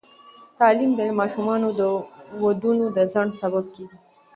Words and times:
تعلیم 0.57 0.91
د 0.95 1.01
ماشومانو 1.19 1.67
د 1.79 1.81
ودونو 2.43 2.85
د 2.95 2.97
ځنډ 3.13 3.31
سبب 3.41 3.65
کېږي. 3.75 3.97